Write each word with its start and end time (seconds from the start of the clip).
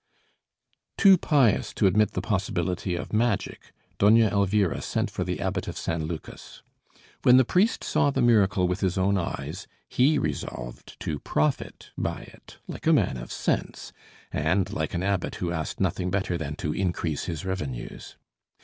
Too 0.97 1.15
pious 1.15 1.75
to 1.75 1.85
admit 1.85 2.13
the 2.13 2.23
possibility 2.23 2.95
of 2.95 3.13
magic, 3.13 3.71
Doña 3.99 4.31
Elvira 4.31 4.81
sent 4.81 5.11
for 5.11 5.23
the 5.23 5.39
Abbot 5.39 5.67
of 5.67 5.77
San 5.77 6.05
Lucas. 6.05 6.63
When 7.21 7.37
the 7.37 7.45
priest 7.45 7.83
saw 7.83 8.09
the 8.09 8.19
miracle 8.23 8.67
with 8.67 8.79
his 8.79 8.97
own 8.97 9.15
eyes 9.15 9.67
he 9.87 10.17
resolved 10.17 10.99
to 11.01 11.19
profit 11.19 11.91
by 11.99 12.21
it, 12.21 12.57
like 12.67 12.87
a 12.87 12.93
man 12.93 13.15
of 13.17 13.31
sense, 13.31 13.93
and 14.31 14.73
like 14.73 14.95
an 14.95 15.03
abbot 15.03 15.35
who 15.35 15.51
asked 15.51 15.79
nothing 15.79 16.09
better 16.09 16.35
than 16.35 16.55
to 16.55 16.73
increase 16.73 17.25
his 17.25 17.45
revenues. 17.45 18.17